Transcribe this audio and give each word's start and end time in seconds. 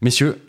Messieurs, 0.00 0.40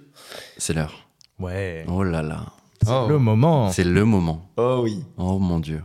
c'est 0.57 0.73
l'heure. 0.73 1.07
Ouais. 1.39 1.85
Oh 1.87 2.03
là 2.03 2.21
là. 2.21 2.45
Oh. 2.87 3.07
Le 3.09 3.17
moment. 3.19 3.71
C'est 3.71 3.83
le 3.83 4.05
moment. 4.05 4.49
Oh 4.57 4.81
oui. 4.83 5.03
Oh 5.17 5.39
mon 5.39 5.59
dieu. 5.59 5.83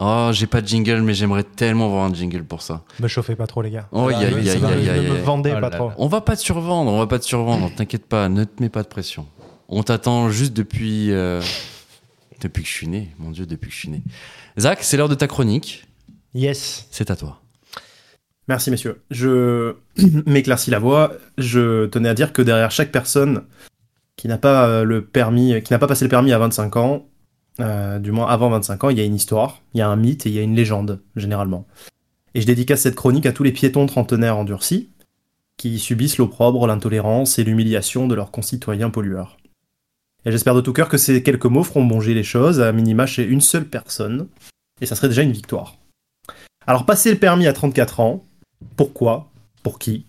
Oh, 0.00 0.30
j'ai 0.32 0.46
pas 0.46 0.60
de 0.60 0.66
jingle, 0.66 1.00
mais 1.02 1.14
j'aimerais 1.14 1.44
tellement 1.44 1.86
avoir 1.86 2.04
un 2.04 2.12
jingle 2.12 2.44
pour 2.44 2.62
ça. 2.62 2.82
Me 3.00 3.08
chauffez 3.08 3.36
pas 3.36 3.46
trop, 3.46 3.62
les 3.62 3.70
gars. 3.70 3.88
Oh, 3.92 4.10
ça 4.10 4.18
va, 4.58 4.68
aïe, 4.68 4.86
ne 4.86 5.08
me 5.12 5.16
vendez 5.22 5.50
Oh 5.56 5.60
pas 5.60 5.70
là 5.70 5.76
trop. 5.76 5.88
là. 5.90 5.94
On 5.98 6.08
va 6.08 6.20
pas 6.20 6.36
te 6.36 6.40
survendre, 6.42 6.90
on 6.90 6.98
va 6.98 7.06
pas 7.06 7.18
te 7.18 7.24
survendre, 7.24 7.70
t'inquiète 7.76 8.06
pas, 8.06 8.28
ne 8.28 8.44
te 8.44 8.60
mets 8.62 8.68
pas 8.68 8.82
de 8.82 8.88
pression. 8.88 9.26
On 9.68 9.82
t'attend 9.82 10.30
juste 10.30 10.52
depuis. 10.52 11.10
euh, 11.12 11.40
depuis 12.40 12.62
que 12.64 12.68
je 12.68 12.74
suis 12.74 12.88
né, 12.88 13.14
mon 13.18 13.30
dieu, 13.30 13.46
depuis 13.46 13.68
que 13.70 13.74
je 13.74 13.80
suis 13.80 13.88
né. 13.88 14.02
Zach, 14.58 14.80
c'est 14.82 14.96
l'heure 14.98 15.08
de 15.08 15.14
ta 15.14 15.26
chronique, 15.28 15.86
Yes. 16.34 16.86
c'est 16.90 17.10
à 17.10 17.16
toi. 17.16 17.40
Merci 18.48 18.70
messieurs. 18.70 19.02
Je 19.10 19.74
m'éclaircis 20.26 20.70
la 20.70 20.78
voix. 20.78 21.12
Je 21.38 21.86
tenais 21.86 22.08
à 22.08 22.14
dire 22.14 22.32
que 22.32 22.42
derrière 22.42 22.70
chaque 22.70 22.92
personne 22.92 23.44
qui 24.16 24.28
n'a 24.28 24.38
pas 24.38 24.68
euh, 24.68 24.84
le 24.84 25.04
permis, 25.04 25.62
qui 25.62 25.72
n'a 25.72 25.78
pas 25.78 25.86
passé 25.86 26.04
le 26.04 26.10
permis 26.10 26.32
à 26.32 26.38
25 26.38 26.76
ans, 26.76 27.06
euh, 27.60 27.98
du 27.98 28.12
moins 28.12 28.26
avant 28.26 28.50
25 28.50 28.84
ans, 28.84 28.90
il 28.90 28.98
y 28.98 29.00
a 29.00 29.04
une 29.04 29.14
histoire, 29.14 29.62
il 29.74 29.78
y 29.78 29.80
a 29.82 29.88
un 29.88 29.96
mythe 29.96 30.26
et 30.26 30.28
il 30.28 30.34
y 30.34 30.38
a 30.38 30.42
une 30.42 30.54
légende 30.54 31.00
généralement. 31.16 31.66
Et 32.34 32.40
je 32.40 32.46
dédicace 32.46 32.80
cette 32.80 32.96
chronique 32.96 33.26
à 33.26 33.32
tous 33.32 33.44
les 33.44 33.52
piétons 33.52 33.86
trentenaires 33.86 34.36
endurcis 34.36 34.90
qui 35.56 35.78
subissent 35.78 36.18
l'opprobre, 36.18 36.66
l'intolérance 36.66 37.38
et 37.38 37.44
l'humiliation 37.44 38.08
de 38.08 38.14
leurs 38.14 38.32
concitoyens 38.32 38.90
pollueurs. 38.90 39.36
Et 40.26 40.32
j'espère 40.32 40.54
de 40.54 40.60
tout 40.60 40.72
cœur 40.72 40.88
que 40.88 40.96
ces 40.96 41.22
quelques 41.22 41.44
mots 41.46 41.62
feront 41.62 41.84
bonger 41.84 42.14
les 42.14 42.24
choses, 42.24 42.60
à 42.60 42.72
minima 42.72 43.06
chez 43.06 43.24
une 43.24 43.40
seule 43.40 43.66
personne, 43.66 44.26
et 44.80 44.86
ça 44.86 44.96
serait 44.96 45.08
déjà 45.08 45.22
une 45.22 45.32
victoire. 45.32 45.76
Alors, 46.66 46.86
passer 46.86 47.12
le 47.12 47.18
permis 47.18 47.46
à 47.46 47.52
34 47.52 48.00
ans, 48.00 48.24
pourquoi 48.76 49.30
Pour 49.62 49.78
qui 49.78 50.06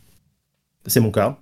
C'est 0.85 0.99
mon 0.99 1.11
cas. 1.11 1.39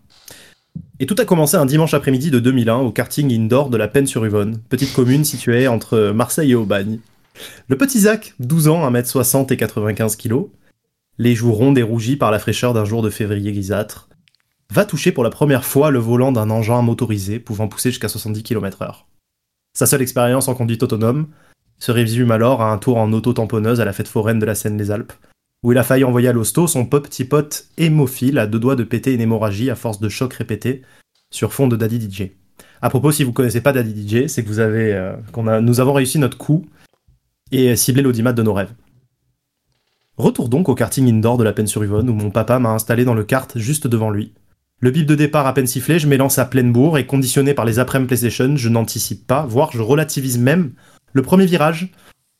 Et 1.00 1.06
tout 1.06 1.16
a 1.20 1.26
commencé 1.26 1.58
un 1.58 1.66
dimanche 1.66 1.94
après-midi 1.94 2.32
de 2.32 2.40
2001 2.40 2.78
au 2.78 2.92
karting 2.92 3.32
indoor 3.32 3.70
de 3.70 3.78
la 3.78 3.88
Penne-sur-Yvonne, 3.88 4.60
petite 4.70 4.94
commune 4.94 5.26
située 5.26 5.68
entre 5.68 6.12
Marseille 6.12 6.52
et 6.52 6.56
Aubagne. 6.56 7.00
Le 7.68 7.78
petit 7.78 8.02
Zach, 8.02 8.34
12 8.40 8.68
ans, 8.68 8.90
1m60 8.92 9.52
et 9.52 9.58
95 9.58 10.16
kg, 10.16 10.46
les 11.18 11.36
joues 11.36 11.52
rondes 11.52 11.78
et 11.78 11.84
rougies 11.84 12.16
par 12.16 12.32
la 12.32 12.40
fraîcheur 12.40 12.74
d'un 12.74 12.86
jour 12.86 13.02
de 13.02 13.10
février 13.10 13.52
grisâtre, 13.52 14.10
va 14.72 14.86
toucher 14.86 15.12
pour 15.12 15.24
la 15.24 15.30
première 15.30 15.66
fois 15.66 15.92
le 15.92 16.00
volant 16.00 16.32
d'un 16.32 16.50
engin 16.50 16.82
motorisé 16.82 17.40
pouvant 17.40 17.68
pousser 17.68 17.92
jusqu'à 17.92 18.08
70 18.08 18.44
km/h. 18.44 19.06
Sa 19.74 19.86
seule 19.86 20.02
expérience 20.02 20.48
en 20.48 20.56
conduite 20.56 20.84
autonome 20.84 21.28
se 21.80 21.92
résume 21.92 22.32
alors 22.32 22.62
à 22.62 22.72
un 22.72 22.78
tour 22.78 22.98
en 22.98 23.12
auto-tamponneuse 23.12 23.82
à 23.82 23.86
la 23.86 23.94
fête 23.94 24.08
foraine 24.08 24.40
de 24.40 24.46
la 24.46 24.56
Seine-les-Alpes, 24.56 25.14
où 25.64 25.72
il 25.72 25.78
a 25.78 25.84
failli 25.84 26.04
envoyer 26.04 26.28
à 26.28 26.34
l'hosto 26.34 26.68
son 26.68 26.86
petit 26.86 27.26
pote 27.26 27.66
hémophile 27.78 28.38
à 28.38 28.48
deux 28.48 28.60
doigts 28.60 28.76
de 28.76 28.84
péter 28.84 29.14
une 29.14 29.22
hémorragie 29.22 29.70
à 29.70 29.76
force 29.76 30.00
de 30.00 30.10
chocs 30.10 30.34
répétés 30.34 30.82
sur 31.32 31.54
fond 31.54 31.68
de 31.68 31.76
Daddy 31.76 32.10
DJ. 32.10 32.32
À 32.82 32.90
propos, 32.90 33.12
si 33.12 33.24
vous 33.24 33.32
connaissez 33.32 33.62
pas 33.62 33.72
Daddy 33.72 34.08
DJ, 34.08 34.28
c'est 34.28 34.44
que 34.44 34.50
vous 34.50 34.60
avez, 34.60 34.94
euh, 34.94 35.62
nous 35.62 35.80
avons 35.80 35.94
réussi 35.94 36.20
notre 36.20 36.38
coup 36.38 36.66
et 37.52 37.76
ciblé 37.76 38.02
l'audimat 38.04 38.34
de 38.34 38.44
nos 38.44 38.54
rêves. 38.54 38.74
Retour 40.18 40.50
donc 40.50 40.70
au 40.70 40.76
karting 40.76 41.10
indoor 41.10 41.38
de 41.38 41.44
la 41.44 41.54
Peine-sur-Yvonne 41.54 42.10
où 42.10 42.14
mon 42.14 42.30
papa 42.30 42.60
m'a 42.60 42.70
installé 42.70 43.06
dans 43.06 43.16
le 43.16 43.24
kart 43.24 43.58
juste 43.58 43.88
devant 43.88 44.12
lui. 44.12 44.34
Le 44.80 44.92
bip 44.92 45.06
de 45.06 45.16
départ 45.16 45.48
à 45.48 45.54
peine 45.54 45.66
sifflé, 45.66 45.98
je 45.98 46.08
m'élance 46.08 46.40
à 46.40 46.46
pleine 46.46 46.74
bourre 46.74 46.98
et 46.98 47.06
conditionné 47.06 47.54
par 47.54 47.64
les 47.64 47.80
après 47.80 48.06
PlayStation, 48.06 48.58
je 48.58 48.68
n'anticipe 48.68 49.26
pas, 49.26 49.46
voire 49.46 49.72
je 49.72 49.82
relativise 49.82 50.38
même 50.38 50.74
le 51.14 51.22
premier 51.22 51.46
virage 51.46 51.90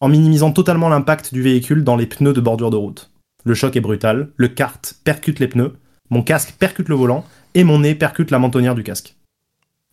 en 0.02 0.10
minimisant 0.10 0.52
totalement 0.52 0.90
l'impact 0.90 1.34
du 1.34 1.42
véhicule 1.42 1.86
dans 1.86 1.96
les 1.96 2.06
pneus 2.06 2.34
de 2.34 2.42
bordure 2.42 2.70
de 2.70 2.76
route. 2.76 3.13
Le 3.44 3.54
choc 3.54 3.76
est 3.76 3.82
brutal, 3.82 4.30
le 4.38 4.48
kart 4.48 4.96
percute 5.04 5.40
les 5.40 5.48
pneus, 5.48 5.74
mon 6.10 6.24
casque 6.24 6.56
percute 6.58 6.90
le 6.90 6.96
volant 6.96 7.26
et 7.56 7.64
mon 7.64 7.80
nez 7.80 7.96
percute 7.96 8.32
la 8.32 8.40
mentonnière 8.40 8.76
du 8.76 8.84
casque. 8.84 9.16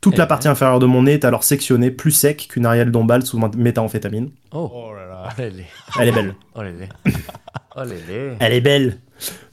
Toute 0.01 0.15
Eh 0.15 0.19
la 0.19 0.25
ben. 0.25 0.29
partie 0.29 0.49
inférieure 0.49 0.79
de 0.79 0.87
mon 0.87 1.03
nez 1.03 1.15
est 1.15 1.25
alors 1.25 1.45
sectionnée 1.45 1.91
plus 1.91 2.11
sec 2.13 2.49
qu'une 2.51 2.65
Ariel 2.65 2.91
Dombal 2.91 3.25
sous 3.27 3.39
méthamphétamine. 3.57 4.31
Oh, 4.53 4.71
Oh 4.73 4.95
là 4.95 5.07
là. 5.07 5.29
oh 5.29 5.41
là 5.41 5.49
là. 5.51 5.63
Elle 6.01 6.09
est 6.09 6.13
belle. 6.13 6.35
Oh 6.55 6.63
là 6.63 6.71
là. 6.71 6.87
Oh 7.77 7.85
là 7.85 7.95
là. 7.95 8.35
Elle 8.41 8.53
est 8.53 8.61
belle. 8.61 8.99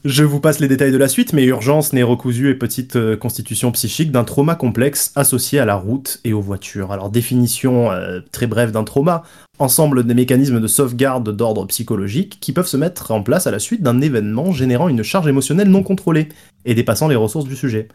Je 0.08 0.24
vous 0.24 0.40
passe 0.40 0.58
les 0.58 0.68
détails 0.68 0.90
de 0.90 0.96
la 0.96 1.06
suite, 1.06 1.34
mais 1.34 1.44
urgence, 1.44 1.92
nez 1.92 2.02
recousu 2.02 2.48
et 2.48 2.54
petite 2.54 2.96
euh, 2.96 3.14
constitution 3.14 3.70
psychique 3.72 4.10
d'un 4.10 4.24
trauma 4.24 4.54
complexe 4.54 5.12
associé 5.16 5.58
à 5.58 5.66
la 5.66 5.74
route 5.74 6.20
et 6.24 6.32
aux 6.32 6.40
voitures. 6.40 6.92
Alors 6.92 7.10
définition 7.10 7.90
euh, 7.90 8.20
très 8.32 8.46
brève 8.46 8.70
d'un 8.70 8.84
trauma, 8.84 9.22
ensemble 9.58 10.06
des 10.06 10.14
mécanismes 10.14 10.60
de 10.60 10.66
sauvegarde 10.66 11.36
d'ordre 11.36 11.66
psychologique 11.66 12.38
qui 12.40 12.54
peuvent 12.54 12.66
se 12.66 12.78
mettre 12.78 13.10
en 13.10 13.22
place 13.22 13.46
à 13.46 13.50
la 13.50 13.58
suite 13.58 13.82
d'un 13.82 14.00
événement 14.00 14.50
générant 14.50 14.88
une 14.88 15.02
charge 15.02 15.28
émotionnelle 15.28 15.68
non 15.68 15.82
contrôlée 15.82 16.30
et 16.64 16.74
dépassant 16.74 17.08
les 17.08 17.14
ressources 17.14 17.44
du 17.44 17.54
sujet. 17.54 17.88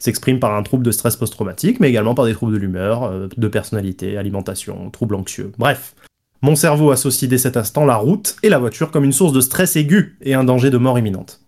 S'exprime 0.00 0.40
par 0.40 0.56
un 0.56 0.64
trouble 0.64 0.84
de 0.84 0.90
stress 0.90 1.14
post-traumatique, 1.14 1.78
mais 1.78 1.90
également 1.90 2.16
par 2.16 2.24
des 2.24 2.32
troubles 2.32 2.54
de 2.54 2.58
l'humeur, 2.58 3.04
euh, 3.04 3.28
de 3.36 3.46
personnalité, 3.46 4.16
alimentation, 4.16 4.90
troubles 4.90 5.14
anxieux. 5.14 5.52
Bref, 5.58 5.94
mon 6.40 6.56
cerveau 6.56 6.90
associe 6.90 7.30
dès 7.30 7.38
cet 7.38 7.56
instant 7.56 7.84
la 7.84 7.94
route 7.94 8.34
et 8.42 8.48
la 8.48 8.58
voiture 8.58 8.90
comme 8.90 9.04
une 9.04 9.12
source 9.12 9.32
de 9.32 9.40
stress 9.40 9.76
aigu 9.76 10.18
et 10.22 10.34
un 10.34 10.42
danger 10.42 10.70
de 10.70 10.78
mort 10.78 10.98
imminente. 10.98 11.41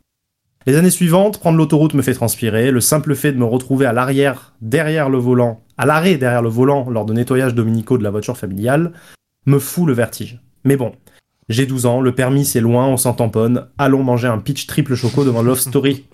Les 0.67 0.77
années 0.77 0.91
suivantes, 0.91 1.39
prendre 1.39 1.59
l'autoroute 1.59 1.93
me 1.95 2.01
fait 2.03 2.15
transpirer, 2.15 2.71
le 2.71 2.81
simple 2.81 3.15
fait 3.15 3.33
de 3.33 3.39
me 3.39 3.45
retrouver 3.45 3.85
à 3.85 3.93
l'arrière, 3.93 4.55
derrière 4.63 5.11
le 5.11 5.19
volant, 5.19 5.63
à 5.77 5.85
l'arrêt 5.85 6.17
derrière 6.17 6.41
le 6.41 6.49
volant 6.49 6.89
lors 6.89 7.05
de 7.05 7.13
nettoyage 7.13 7.55
dominicaux 7.55 7.99
de 7.99 8.03
la 8.03 8.11
voiture 8.11 8.39
familiale, 8.39 8.93
me 9.47 9.59
fout 9.59 9.87
le 9.87 9.93
vertige. 9.93 10.41
Mais 10.65 10.77
bon, 10.77 10.93
j'ai 11.51 11.67
12 11.67 11.85
ans, 11.85 12.01
le 12.01 12.15
permis 12.15 12.47
c'est 12.47 12.61
loin, 12.63 12.87
on 12.87 12.97
s'en 12.97 13.13
tamponne, 13.13 13.67
allons 13.77 14.03
manger 14.03 14.29
un 14.29 14.39
pitch 14.39 14.67
triple 14.67 14.95
choco 14.95 15.25
devant 15.25 15.43
Love 15.43 15.61
Story. 15.61 16.07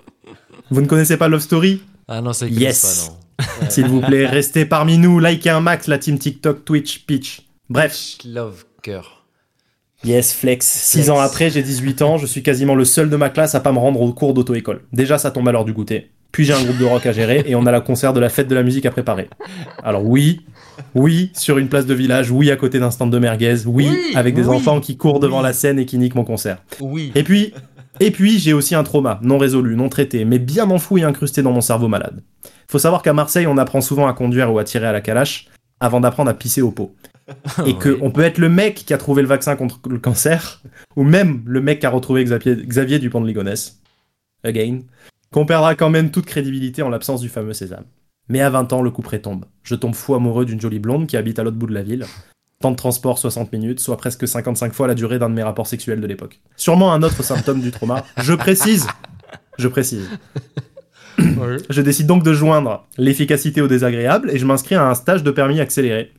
Vous 0.72 0.80
ne 0.80 0.86
connaissez 0.86 1.16
pas 1.16 1.28
Love 1.28 1.40
Story? 1.40 1.82
Ah 2.08 2.20
non, 2.20 2.32
Yes. 2.32 2.50
yes. 2.50 3.12
pas, 3.38 3.44
non. 3.62 3.70
S'il 3.70 3.86
vous 3.86 4.00
plaît, 4.00 4.26
restez 4.26 4.64
parmi 4.64 4.98
nous, 4.98 5.20
likez 5.20 5.50
un 5.50 5.60
max 5.60 5.86
la 5.86 5.98
team 5.98 6.18
TikTok, 6.18 6.64
Twitch, 6.64 7.06
Pitch. 7.06 7.42
Bref, 7.68 8.16
Love 8.24 8.64
cœur. 8.82 9.19
Yes, 10.04 10.32
flex. 10.32 10.66
Six 10.66 11.10
ans 11.10 11.18
après, 11.20 11.50
j'ai 11.50 11.62
18 11.62 12.02
ans, 12.02 12.16
je 12.16 12.26
suis 12.26 12.42
quasiment 12.42 12.74
le 12.74 12.84
seul 12.84 13.10
de 13.10 13.16
ma 13.16 13.28
classe 13.28 13.54
à 13.54 13.60
pas 13.60 13.72
me 13.72 13.78
rendre 13.78 14.00
au 14.00 14.12
cours 14.12 14.32
d'auto-école. 14.32 14.82
Déjà, 14.92 15.18
ça 15.18 15.30
tombe 15.30 15.46
à 15.48 15.52
l'heure 15.52 15.66
du 15.66 15.74
goûter. 15.74 16.10
Puis 16.32 16.44
j'ai 16.44 16.52
un 16.52 16.62
groupe 16.62 16.78
de 16.78 16.84
rock 16.84 17.04
à 17.06 17.12
gérer 17.12 17.42
et 17.46 17.54
on 17.54 17.66
a 17.66 17.72
la 17.72 17.80
concert 17.80 18.12
de 18.12 18.20
la 18.20 18.28
fête 18.28 18.48
de 18.48 18.54
la 18.54 18.62
musique 18.62 18.86
à 18.86 18.90
préparer. 18.90 19.28
Alors 19.82 20.04
oui, 20.06 20.42
oui, 20.94 21.32
sur 21.34 21.58
une 21.58 21.68
place 21.68 21.86
de 21.86 21.94
village, 21.94 22.30
oui, 22.30 22.50
à 22.50 22.56
côté 22.56 22.78
d'un 22.78 22.90
stand 22.90 23.10
de 23.10 23.18
merguez, 23.18 23.66
oui, 23.66 23.88
Oui, 23.90 24.12
avec 24.14 24.34
des 24.34 24.46
oui, 24.46 24.56
enfants 24.56 24.80
qui 24.80 24.96
courent 24.96 25.20
devant 25.20 25.38
oui. 25.38 25.44
la 25.44 25.52
scène 25.52 25.78
et 25.78 25.86
qui 25.86 25.98
niquent 25.98 26.14
mon 26.14 26.24
concert. 26.24 26.58
Oui. 26.80 27.10
Et 27.16 27.24
puis, 27.24 27.52
et 27.98 28.12
puis 28.12 28.38
j'ai 28.38 28.52
aussi 28.52 28.74
un 28.76 28.84
trauma, 28.84 29.18
non 29.22 29.38
résolu, 29.38 29.74
non 29.74 29.88
traité, 29.88 30.24
mais 30.24 30.38
bien 30.38 30.70
enfoui 30.70 31.00
et 31.00 31.04
incrusté 31.04 31.42
dans 31.42 31.52
mon 31.52 31.60
cerveau 31.60 31.88
malade. 31.88 32.22
Faut 32.68 32.78
savoir 32.78 33.02
qu'à 33.02 33.12
Marseille, 33.12 33.48
on 33.48 33.58
apprend 33.58 33.80
souvent 33.80 34.06
à 34.06 34.12
conduire 34.12 34.52
ou 34.52 34.58
à 34.60 34.64
tirer 34.64 34.86
à 34.86 34.92
la 34.92 35.00
calache 35.00 35.48
avant 35.80 36.00
d'apprendre 36.00 36.30
à 36.30 36.34
pisser 36.34 36.62
au 36.62 36.70
pot. 36.70 36.94
Et 37.66 37.74
que 37.76 37.90
Oui. 37.90 37.98
on 38.02 38.10
peut 38.10 38.22
être 38.22 38.38
le 38.38 38.48
mec 38.48 38.74
qui 38.86 38.92
a 38.94 38.98
trouvé 38.98 39.22
le 39.22 39.28
vaccin 39.28 39.56
contre 39.56 39.80
le 39.88 39.98
cancer, 39.98 40.62
ou 40.96 41.02
même 41.04 41.42
le 41.46 41.60
mec 41.60 41.80
qui 41.80 41.86
a 41.86 41.90
retrouvé 41.90 42.24
Xavier, 42.24 42.56
Xavier 42.56 42.98
Dupont 42.98 43.20
de 43.20 43.26
Ligonnès. 43.26 43.80
Again. 44.44 44.80
Qu'on 45.32 45.46
perdra 45.46 45.74
quand 45.74 45.90
même 45.90 46.10
toute 46.10 46.26
crédibilité 46.26 46.82
en 46.82 46.88
l'absence 46.88 47.20
du 47.20 47.28
fameux 47.28 47.52
sésame. 47.52 47.84
Mais 48.28 48.40
à 48.40 48.50
20 48.50 48.72
ans, 48.72 48.82
le 48.82 48.90
coup 48.90 49.02
près 49.02 49.20
tombe. 49.20 49.44
Je 49.62 49.74
tombe 49.74 49.94
fou 49.94 50.14
amoureux 50.14 50.44
d'une 50.44 50.60
jolie 50.60 50.78
blonde 50.78 51.06
qui 51.06 51.16
habite 51.16 51.38
à 51.38 51.42
l'autre 51.44 51.56
bout 51.56 51.66
de 51.66 51.74
la 51.74 51.82
ville. 51.82 52.06
Temps 52.60 52.70
de 52.70 52.76
transport 52.76 53.18
60 53.18 53.52
minutes, 53.52 53.80
soit 53.80 53.96
presque 53.96 54.26
55 54.28 54.72
fois 54.72 54.86
la 54.86 54.94
durée 54.94 55.18
d'un 55.18 55.30
de 55.30 55.34
mes 55.34 55.42
rapports 55.42 55.66
sexuels 55.66 56.00
de 56.00 56.06
l'époque. 56.06 56.40
Sûrement 56.56 56.92
un 56.92 57.02
autre 57.02 57.22
symptôme 57.22 57.60
du 57.60 57.70
trauma. 57.70 58.04
Je 58.18 58.34
précise. 58.34 58.86
Je 59.58 59.68
précise. 59.68 60.08
Je 61.68 61.82
décide 61.82 62.06
donc 62.06 62.22
de 62.22 62.32
joindre 62.32 62.86
l'efficacité 62.96 63.60
au 63.60 63.68
désagréable 63.68 64.30
et 64.30 64.38
je 64.38 64.46
m'inscris 64.46 64.74
à 64.74 64.88
un 64.88 64.94
stage 64.94 65.22
de 65.22 65.30
permis 65.30 65.60
accéléré 65.60 66.12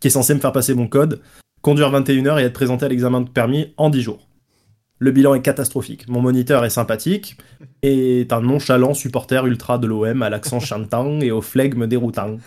qui 0.00 0.08
est 0.08 0.10
censé 0.10 0.34
me 0.34 0.40
faire 0.40 0.52
passer 0.52 0.74
mon 0.74 0.86
code, 0.86 1.20
conduire 1.62 1.92
21h 1.92 2.40
et 2.40 2.44
être 2.44 2.52
présenté 2.52 2.86
à 2.86 2.88
l'examen 2.88 3.20
de 3.20 3.28
permis 3.28 3.72
en 3.76 3.90
10 3.90 4.02
jours. 4.02 4.28
Le 5.00 5.12
bilan 5.12 5.34
est 5.34 5.42
catastrophique. 5.42 6.08
Mon 6.08 6.20
moniteur 6.20 6.64
est 6.64 6.70
sympathique 6.70 7.36
et 7.82 8.22
est 8.22 8.32
un 8.32 8.40
nonchalant 8.40 8.94
supporter 8.94 9.46
ultra 9.46 9.78
de 9.78 9.86
l'OM 9.86 10.22
à 10.22 10.30
l'accent 10.30 10.60
chantant 10.60 11.20
et 11.20 11.30
au 11.30 11.40
flegme 11.40 11.86
déroutant. 11.86 12.38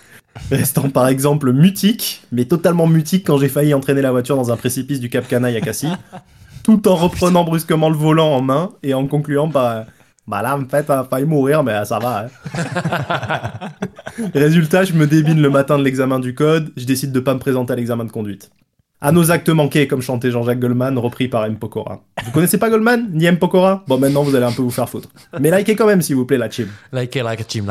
Restant 0.50 0.90
par 0.90 1.08
exemple 1.08 1.52
mutique, 1.52 2.24
mais 2.32 2.46
totalement 2.46 2.88
mutique 2.88 3.28
quand 3.28 3.38
j'ai 3.38 3.50
failli 3.50 3.74
entraîner 3.74 4.02
la 4.02 4.12
voiture 4.12 4.36
dans 4.36 4.52
un 4.52 4.58
précipice 4.58 5.00
du 5.00 5.10
Cap 5.10 5.28
Canaille 5.28 5.58
à 5.58 5.62
Cassis, 5.62 5.92
tout 6.64 6.88
en 6.88 6.96
reprenant 6.96 7.44
brusquement 7.44 7.90
le 7.90 7.98
volant 7.98 8.34
en 8.34 8.42
main 8.42 8.72
et 8.84 8.94
en 8.94 9.08
concluant 9.08 9.50
par 9.50 9.86
bah 10.28 10.42
là, 10.42 10.58
en 10.58 10.66
fait, 10.68 10.84
t'as 10.84 11.04
failli 11.04 11.26
mourir, 11.26 11.64
mais 11.64 11.84
ça 11.86 12.00
va. 12.00 12.26
hein. 12.26 13.70
Résultat, 14.34 14.84
je 14.84 14.94
me 14.94 15.08
débine 15.08 15.42
le 15.42 15.50
matin 15.50 15.78
de 15.78 15.84
l'examen 15.84 16.20
du 16.20 16.34
code, 16.36 16.72
je 16.78 16.86
décide 16.86 17.12
de 17.12 17.20
pas 17.20 17.34
me 17.34 17.40
présenter 17.40 17.74
à 17.74 17.76
l'examen 17.76 18.06
de 18.06 18.12
conduite. 18.12 18.52
À 19.04 19.12
nos 19.12 19.32
actes 19.32 19.50
manqués, 19.50 19.88
comme 19.88 20.02
chantait 20.04 20.30
Jean-Jacques 20.30 20.60
Goldman, 20.60 20.96
repris 21.00 21.28
par 21.28 21.46
M. 21.46 21.58
Pokora. 21.58 22.02
Vous 22.24 22.32
connaissez 22.32 22.60
pas 22.60 22.70
Goldman 22.70 23.10
Ni 23.12 23.26
M. 23.26 23.40
Pokora? 23.40 23.84
Bon, 23.88 23.98
maintenant, 23.98 24.22
vous 24.22 24.36
allez 24.36 24.46
un 24.46 24.52
peu 24.52 24.62
vous 24.62 24.70
faire 24.70 24.88
foutre. 24.88 25.10
Mais 25.40 25.50
likez 25.50 25.76
quand 25.76 25.88
même, 25.88 26.04
s'il 26.04 26.16
vous 26.16 26.26
plaît, 26.26 26.38
la 26.38 26.52
chim. 26.52 26.68
Like 26.92 27.16
it, 27.16 27.24
like 27.24 27.40
it, 27.40 27.48
Jim, 27.50 27.66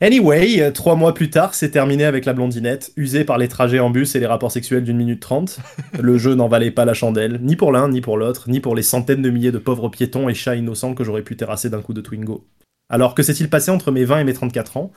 Anyway, 0.00 0.60
euh, 0.60 0.70
trois 0.70 0.94
mois 0.94 1.12
plus 1.12 1.28
tard, 1.28 1.54
c'est 1.54 1.70
terminé 1.70 2.04
avec 2.04 2.24
la 2.24 2.32
blondinette, 2.32 2.92
usée 2.96 3.24
par 3.24 3.36
les 3.36 3.48
trajets 3.48 3.80
en 3.80 3.90
bus 3.90 4.14
et 4.14 4.20
les 4.20 4.26
rapports 4.26 4.52
sexuels 4.52 4.84
d'une 4.84 4.96
minute 4.96 5.20
trente. 5.20 5.58
Le 6.00 6.18
jeu 6.18 6.36
n'en 6.36 6.46
valait 6.46 6.70
pas 6.70 6.84
la 6.84 6.94
chandelle, 6.94 7.40
ni 7.42 7.56
pour 7.56 7.72
l'un, 7.72 7.88
ni 7.88 8.00
pour 8.00 8.16
l'autre, 8.16 8.48
ni 8.48 8.60
pour 8.60 8.76
les 8.76 8.82
centaines 8.82 9.22
de 9.22 9.30
milliers 9.30 9.50
de 9.50 9.58
pauvres 9.58 9.88
piétons 9.88 10.28
et 10.28 10.34
chats 10.34 10.54
innocents 10.54 10.94
que 10.94 11.02
j'aurais 11.02 11.22
pu 11.22 11.36
terrasser 11.36 11.68
d'un 11.68 11.82
coup 11.82 11.94
de 11.94 12.00
Twingo. 12.00 12.46
Alors 12.88 13.16
que 13.16 13.24
s'est-il 13.24 13.50
passé 13.50 13.72
entre 13.72 13.90
mes 13.90 14.04
20 14.04 14.20
et 14.20 14.24
mes 14.24 14.34
34 14.34 14.76
ans? 14.76 14.92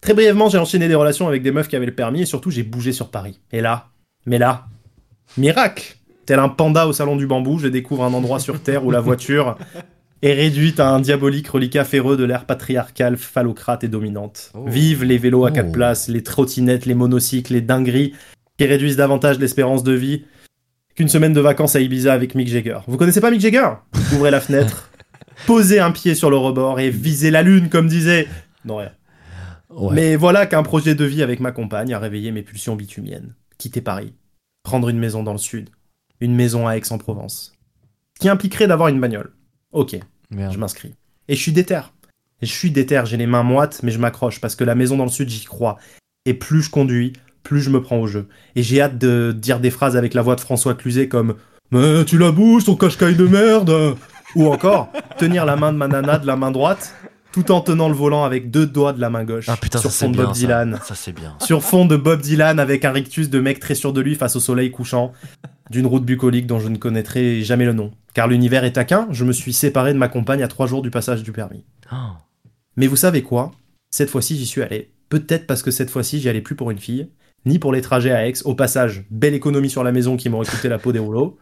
Très 0.00 0.12
brièvement, 0.12 0.48
j'ai 0.48 0.58
enchaîné 0.58 0.88
des 0.88 0.96
relations 0.96 1.28
avec 1.28 1.42
des 1.42 1.52
meufs 1.52 1.68
qui 1.68 1.76
avaient 1.76 1.86
le 1.86 1.94
permis 1.94 2.22
et 2.22 2.26
surtout 2.26 2.50
j'ai 2.50 2.64
bougé 2.64 2.90
sur 2.90 3.10
Paris. 3.10 3.40
Et 3.52 3.60
là, 3.60 3.90
mais 4.26 4.38
là, 4.38 4.66
miracle 5.38 5.96
Tel 6.26 6.40
un 6.40 6.48
panda 6.48 6.88
au 6.88 6.92
salon 6.92 7.14
du 7.14 7.28
bambou, 7.28 7.58
je 7.60 7.68
découvre 7.68 8.02
un 8.02 8.12
endroit 8.12 8.40
sur 8.40 8.60
Terre 8.60 8.84
où 8.84 8.90
la 8.90 9.00
voiture 9.00 9.56
est 10.22 10.32
réduite 10.32 10.80
à 10.80 10.90
un 10.90 11.00
diabolique 11.00 11.48
reliquat 11.48 11.84
féreux 11.84 12.16
de 12.16 12.24
l'ère 12.24 12.46
patriarcale, 12.46 13.16
phallocrate 13.16 13.84
et 13.84 13.88
dominante. 13.88 14.50
Oh. 14.54 14.64
Vive 14.66 15.04
les 15.04 15.18
vélos 15.18 15.44
à 15.44 15.50
quatre 15.50 15.68
Oh. 15.68 15.72
places, 15.72 16.08
les 16.08 16.22
trottinettes, 16.22 16.86
les 16.86 16.94
monocycles, 16.94 17.52
les 17.52 17.60
dingueries 17.60 18.14
qui 18.58 18.64
réduisent 18.64 18.96
davantage 18.96 19.38
l'espérance 19.38 19.82
de 19.84 19.92
vie 19.92 20.24
qu'une 20.94 21.08
semaine 21.08 21.34
de 21.34 21.40
vacances 21.40 21.76
à 21.76 21.80
Ibiza 21.80 22.12
avec 22.12 22.34
Mick 22.34 22.48
Jagger. 22.48 22.78
Vous 22.86 22.96
connaissez 22.96 23.20
pas 23.20 23.30
Mick 23.30 23.40
Jagger? 23.42 23.68
Ouvrez 24.14 24.30
la 24.30 24.40
fenêtre, 24.40 24.90
posez 25.46 25.78
un 25.78 25.90
pied 25.90 26.14
sur 26.14 26.30
le 26.30 26.36
rebord 26.38 26.80
et 26.80 26.88
visez 26.88 27.30
la 27.30 27.42
lune, 27.42 27.68
comme 27.68 27.86
disait... 27.86 28.26
Non, 28.64 28.76
rien. 28.76 28.92
Ouais. 29.68 29.94
Mais 29.94 30.16
voilà 30.16 30.46
qu'un 30.46 30.62
projet 30.62 30.94
de 30.94 31.04
vie 31.04 31.22
avec 31.22 31.38
ma 31.40 31.52
compagne 31.52 31.92
a 31.92 31.98
réveillé 31.98 32.32
mes 32.32 32.42
pulsions 32.42 32.76
bitumiennes. 32.76 33.34
Quitter 33.58 33.82
Paris, 33.82 34.14
prendre 34.62 34.88
une 34.88 34.98
maison 34.98 35.22
dans 35.22 35.32
le 35.32 35.38
sud, 35.38 35.68
une 36.20 36.34
maison 36.34 36.66
à 36.66 36.76
Aix-en-Provence. 36.78 37.52
Qui 38.18 38.30
impliquerait 38.30 38.66
d'avoir 38.66 38.88
une 38.88 38.98
bagnole. 38.98 39.32
Ok, 39.72 39.96
Merde. 40.30 40.52
je 40.52 40.58
m'inscris. 40.58 40.94
Et 41.28 41.34
je 41.34 41.40
suis 41.40 41.52
déter. 41.52 41.80
Et 42.42 42.46
je 42.46 42.52
suis 42.52 42.70
déter, 42.70 43.02
j'ai 43.06 43.16
les 43.16 43.26
mains 43.26 43.42
moites, 43.42 43.82
mais 43.82 43.90
je 43.90 43.98
m'accroche 43.98 44.40
parce 44.40 44.56
que 44.56 44.64
la 44.64 44.74
maison 44.74 44.96
dans 44.96 45.04
le 45.04 45.10
sud, 45.10 45.28
j'y 45.28 45.44
crois. 45.44 45.78
Et 46.24 46.34
plus 46.34 46.62
je 46.62 46.70
conduis, 46.70 47.12
plus 47.42 47.60
je 47.60 47.70
me 47.70 47.80
prends 47.80 47.98
au 47.98 48.06
jeu. 48.06 48.28
Et 48.54 48.62
j'ai 48.62 48.80
hâte 48.80 48.98
de 48.98 49.34
dire 49.36 49.60
des 49.60 49.70
phrases 49.70 49.96
avec 49.96 50.14
la 50.14 50.22
voix 50.22 50.36
de 50.36 50.40
François 50.40 50.74
Cluzet 50.74 51.08
comme 51.08 51.36
Mais 51.70 52.04
tu 52.04 52.18
la 52.18 52.32
bouges, 52.32 52.64
ton 52.64 52.76
cache-caille 52.76 53.16
de 53.16 53.26
merde 53.26 53.96
Ou 54.34 54.48
encore 54.48 54.90
tenir 55.18 55.46
la 55.46 55.56
main 55.56 55.72
de 55.72 55.78
ma 55.78 55.88
nana 55.88 56.18
de 56.18 56.26
la 56.26 56.36
main 56.36 56.50
droite 56.50 56.94
tout 57.36 57.52
en 57.52 57.60
tenant 57.60 57.90
le 57.90 57.94
volant 57.94 58.24
avec 58.24 58.50
deux 58.50 58.64
doigts 58.64 58.94
de 58.94 59.00
la 59.00 59.10
main 59.10 59.22
gauche 59.22 59.44
Ah 59.50 59.58
putain, 59.60 59.78
sur 59.78 59.90
ça 59.90 60.06
fond 60.06 60.10
de. 60.10 60.16
Bob. 60.16 60.32
Dylan. 60.32 60.80
Ça 60.82 60.94
c'est 60.94 61.12
bien. 61.12 61.36
Sur 61.42 61.62
fond 61.62 61.84
de 61.84 61.94
Bob 61.94 62.22
Dylan 62.22 62.58
avec 62.58 62.86
un 62.86 62.92
rictus 62.92 63.28
de 63.28 63.38
mec 63.40 63.60
très 63.60 63.74
sûr 63.74 63.92
de 63.92 64.00
lui 64.00 64.14
face 64.14 64.36
au 64.36 64.40
soleil 64.40 64.70
couchant 64.70 65.12
d'une 65.68 65.84
route 65.84 66.06
bucolique 66.06 66.46
dont 66.46 66.60
je 66.60 66.68
ne 66.68 66.78
connaîtrai 66.78 67.42
jamais 67.42 67.66
le 67.66 67.74
nom. 67.74 67.90
Car 68.14 68.26
l'univers 68.26 68.64
est 68.64 68.72
taquin, 68.72 69.06
je 69.10 69.26
me 69.26 69.32
suis 69.32 69.52
séparé 69.52 69.92
de 69.92 69.98
ma 69.98 70.08
compagne 70.08 70.42
à 70.42 70.48
trois 70.48 70.66
jours 70.66 70.80
du 70.80 70.90
passage 70.90 71.22
du 71.22 71.30
permis. 71.30 71.66
Oh. 71.92 71.96
Mais 72.78 72.86
vous 72.86 72.96
savez 72.96 73.22
quoi? 73.22 73.52
Cette 73.90 74.08
fois-ci, 74.08 74.38
j'y 74.38 74.46
suis 74.46 74.62
allé. 74.62 74.92
Peut-être 75.10 75.46
parce 75.46 75.62
que 75.62 75.70
cette 75.70 75.90
fois-ci, 75.90 76.20
j'y 76.20 76.30
allais 76.30 76.40
plus 76.40 76.56
pour 76.56 76.70
une 76.70 76.78
fille, 76.78 77.10
ni 77.44 77.58
pour 77.58 77.74
les 77.74 77.82
trajets 77.82 78.12
à 78.12 78.26
Aix. 78.26 78.32
Au 78.46 78.54
passage, 78.54 79.04
belle 79.10 79.34
économie 79.34 79.68
sur 79.68 79.84
la 79.84 79.92
maison 79.92 80.16
qui 80.16 80.30
m'aurait 80.30 80.46
coûté 80.46 80.70
la 80.70 80.78
peau 80.78 80.90
des 80.90 81.00
rouleaux. 81.00 81.36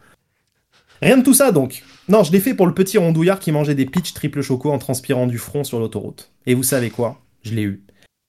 Rien 1.01 1.17
de 1.17 1.23
tout 1.23 1.33
ça 1.33 1.51
donc. 1.51 1.83
Non, 2.07 2.23
je 2.23 2.31
l'ai 2.31 2.39
fait 2.39 2.53
pour 2.53 2.67
le 2.67 2.73
petit 2.73 2.97
rondouillard 2.97 3.39
qui 3.39 3.51
mangeait 3.51 3.75
des 3.75 3.85
pitchs 3.85 4.13
triple 4.13 4.41
choco 4.41 4.71
en 4.71 4.77
transpirant 4.77 5.27
du 5.27 5.37
front 5.37 5.63
sur 5.63 5.79
l'autoroute. 5.79 6.31
Et 6.45 6.53
vous 6.53 6.63
savez 6.63 6.89
quoi? 6.89 7.21
Je 7.43 7.53
l'ai 7.53 7.63
eu. 7.63 7.83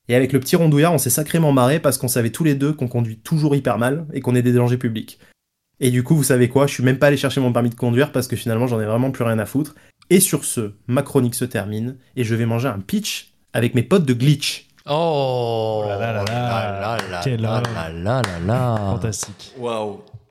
Et 0.09 0.15
avec 0.15 0.33
le 0.33 0.41
petit 0.41 0.57
rondouillard, 0.57 0.93
on 0.93 0.99
s'est 0.99 1.11
sacrément 1.11 1.53
marré 1.53 1.81
parce 1.81 1.99
qu'on 1.99 2.09
savait 2.09 2.31
tous 2.31 2.45
les 2.45 2.55
deux 2.55 2.73
qu'on 2.73 2.89
conduit 2.89 3.19
toujours 3.19 3.55
hyper 3.57 3.77
mal 3.79 4.07
et 4.13 4.21
qu'on 4.21 4.35
est 4.35 4.43
des 4.43 4.53
dangers 4.53 4.79
publics. 4.79 5.19
Et 5.81 5.91
du 5.91 6.03
coup, 6.03 6.17
vous 6.17 6.23
savez 6.23 6.49
quoi? 6.49 6.67
Je 6.67 6.73
suis 6.75 6.83
même 6.83 6.99
pas 6.99 7.09
allé 7.09 7.17
chercher 7.17 7.41
mon 7.41 7.53
permis 7.53 7.71
de 7.71 7.75
conduire 7.75 8.13
parce 8.13 8.29
que 8.29 8.37
finalement, 8.37 8.67
j'en 8.67 8.81
ai 8.81 8.87
vraiment 8.87 9.11
plus 9.11 9.25
rien 9.25 9.39
à 9.39 9.47
foutre. 9.47 9.75
Et 10.09 10.21
sur 10.21 10.45
ce, 10.45 10.73
ma 10.87 11.03
chronique 11.03 11.35
se 11.35 11.45
termine 11.45 11.97
et 12.15 12.25
je 12.25 12.35
vais 12.35 12.47
manger 12.47 12.69
un 12.69 12.79
pitch 12.79 13.33
avec 13.53 13.75
mes 13.75 13.83
potes 13.83 14.07
de 14.07 14.15
glitch. 14.15 14.69
Oh 14.89 15.83
là 15.87 15.99
là 15.99 16.13
là 16.13 16.25
là. 16.25 16.81
là 16.81 16.99
là 17.11 17.21
Quel 17.25 17.41
là 17.41 17.57
homme. 17.59 17.75
là 17.75 17.91
là 17.91 18.23
là 18.23 18.39
là. 18.47 18.77
Fantastique. 18.93 19.53
Waouh 19.59 20.01